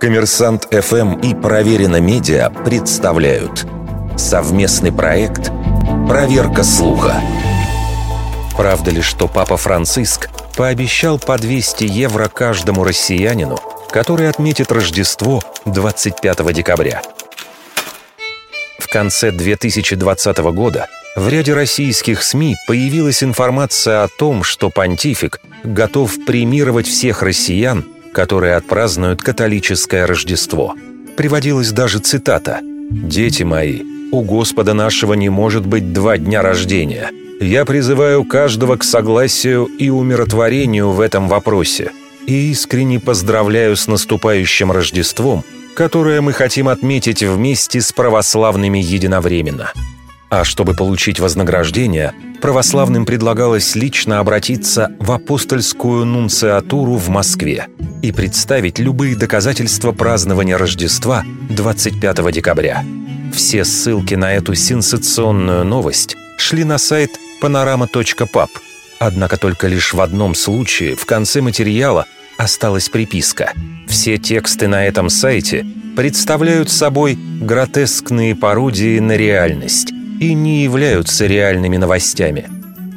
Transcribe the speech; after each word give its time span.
Коммерсант 0.00 0.68
ФМ 0.70 1.20
и 1.20 1.34
Проверено 1.34 2.00
Медиа 2.00 2.50
представляют 2.50 3.66
совместный 4.16 4.92
проект 4.92 5.50
«Проверка 6.08 6.62
слуха». 6.62 7.20
Правда 8.56 8.90
ли, 8.90 9.02
что 9.02 9.28
Папа 9.28 9.56
Франциск 9.56 10.30
пообещал 10.56 11.18
по 11.18 11.36
200 11.36 11.84
евро 11.84 12.28
каждому 12.28 12.84
россиянину, 12.84 13.58
который 13.90 14.28
отметит 14.28 14.72
Рождество 14.72 15.42
25 15.64 16.52
декабря? 16.54 17.02
В 18.78 18.88
конце 18.88 19.30
2020 19.30 20.38
года 20.38 20.86
в 21.16 21.28
ряде 21.28 21.54
российских 21.54 22.22
СМИ 22.22 22.56
появилась 22.66 23.22
информация 23.22 24.04
о 24.04 24.08
том, 24.08 24.42
что 24.42 24.70
понтифик 24.70 25.40
готов 25.64 26.14
премировать 26.26 26.86
всех 26.86 27.22
россиян, 27.22 27.84
которые 28.16 28.54
отпразднуют 28.54 29.20
католическое 29.20 30.06
Рождество. 30.06 30.74
Приводилась 31.18 31.70
даже 31.70 31.98
цитата 31.98 32.60
«Дети 32.62 33.42
мои, 33.42 33.82
у 34.10 34.22
Господа 34.22 34.72
нашего 34.72 35.12
не 35.12 35.28
может 35.28 35.66
быть 35.66 35.92
два 35.92 36.16
дня 36.16 36.40
рождения. 36.40 37.10
Я 37.42 37.66
призываю 37.66 38.24
каждого 38.24 38.76
к 38.78 38.84
согласию 38.84 39.66
и 39.66 39.90
умиротворению 39.90 40.92
в 40.92 41.00
этом 41.02 41.28
вопросе 41.28 41.92
и 42.26 42.52
искренне 42.52 43.00
поздравляю 43.00 43.76
с 43.76 43.86
наступающим 43.86 44.72
Рождеством, 44.72 45.44
которое 45.74 46.22
мы 46.22 46.32
хотим 46.32 46.68
отметить 46.68 47.22
вместе 47.22 47.82
с 47.82 47.92
православными 47.92 48.78
единовременно». 48.78 49.74
А 50.28 50.44
чтобы 50.44 50.74
получить 50.74 51.20
вознаграждение, 51.20 52.12
православным 52.40 53.06
предлагалось 53.06 53.76
лично 53.76 54.18
обратиться 54.18 54.92
в 54.98 55.12
апостольскую 55.12 56.04
нунциатуру 56.04 56.96
в 56.96 57.08
Москве 57.08 57.68
и 58.02 58.10
представить 58.10 58.78
любые 58.78 59.16
доказательства 59.16 59.92
празднования 59.92 60.58
Рождества 60.58 61.24
25 61.50 62.32
декабря. 62.32 62.84
Все 63.32 63.64
ссылки 63.64 64.14
на 64.14 64.34
эту 64.34 64.54
сенсационную 64.54 65.64
новость 65.64 66.16
шли 66.38 66.64
на 66.64 66.78
сайт 66.78 67.10
panorama.pub, 67.40 68.48
однако 68.98 69.36
только 69.36 69.68
лишь 69.68 69.94
в 69.94 70.00
одном 70.00 70.34
случае 70.34 70.96
в 70.96 71.06
конце 71.06 71.40
материала 71.40 72.06
осталась 72.36 72.88
приписка. 72.88 73.52
Все 73.88 74.18
тексты 74.18 74.68
на 74.68 74.86
этом 74.86 75.08
сайте 75.08 75.66
представляют 75.96 76.70
собой 76.70 77.16
гротескные 77.40 78.34
пародии 78.34 78.98
на 78.98 79.16
реальность, 79.16 79.92
и 80.20 80.34
не 80.34 80.62
являются 80.62 81.26
реальными 81.26 81.76
новостями. 81.76 82.48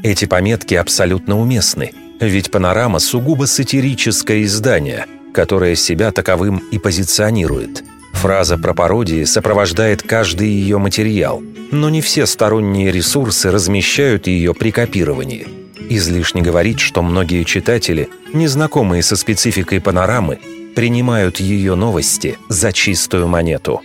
Эти 0.04 0.26
пометки 0.26 0.76
абсолютно 0.76 1.40
уместны, 1.40 1.92
ведь 2.20 2.52
«Панорама» 2.52 3.00
сугубо 3.00 3.46
сатирическое 3.46 4.44
издание, 4.44 5.06
которое 5.34 5.76
себя 5.76 6.12
таковым 6.12 6.58
и 6.72 6.78
позиционирует. 6.78 7.84
Фраза 8.14 8.58
про 8.58 8.74
пародии 8.74 9.24
сопровождает 9.24 10.04
каждый 10.04 10.50
ее 10.50 10.78
материал, 10.78 11.42
но 11.72 11.90
не 11.90 12.02
все 12.02 12.26
сторонние 12.26 12.92
ресурсы 12.92 13.52
размещают 13.52 14.28
ее 14.28 14.54
при 14.54 14.72
копировании. 14.72 15.48
Излишне 15.90 16.42
говорить, 16.42 16.80
что 16.80 17.02
многие 17.02 17.44
читатели, 17.44 18.10
незнакомые 18.34 19.04
со 19.04 19.16
спецификой 19.16 19.82
«Панорамы», 19.82 20.40
принимают 20.76 21.40
ее 21.40 21.76
новости 21.76 22.38
за 22.48 22.72
чистую 22.72 23.28
монету. 23.28 23.82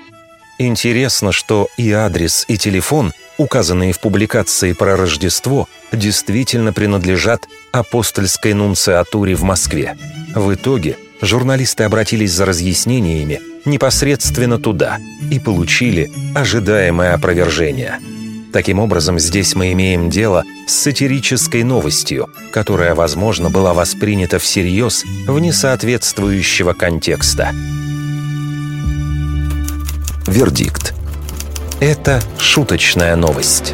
Интересно, 0.58 1.32
что 1.32 1.68
и 1.76 1.90
адрес, 1.92 2.44
и 2.48 2.56
телефон– 2.56 3.12
указанные 3.38 3.92
в 3.92 4.00
публикации 4.00 4.72
про 4.72 4.96
Рождество, 4.96 5.68
действительно 5.92 6.72
принадлежат 6.72 7.48
апостольской 7.72 8.54
нунциатуре 8.54 9.34
в 9.34 9.42
Москве. 9.42 9.96
В 10.34 10.54
итоге 10.54 10.96
журналисты 11.20 11.84
обратились 11.84 12.32
за 12.32 12.44
разъяснениями 12.46 13.40
непосредственно 13.64 14.58
туда 14.58 14.98
и 15.30 15.38
получили 15.38 16.10
ожидаемое 16.34 17.14
опровержение. 17.14 17.98
Таким 18.52 18.78
образом, 18.78 19.18
здесь 19.18 19.56
мы 19.56 19.72
имеем 19.72 20.10
дело 20.10 20.44
с 20.68 20.74
сатирической 20.74 21.64
новостью, 21.64 22.28
которая, 22.52 22.94
возможно, 22.94 23.50
была 23.50 23.74
воспринята 23.74 24.38
всерьез 24.38 25.02
вне 25.26 25.52
соответствующего 25.52 26.72
контекста. 26.72 27.52
Вердикт. 30.34 30.94
Это 31.78 32.20
шуточная 32.40 33.14
новость. 33.14 33.72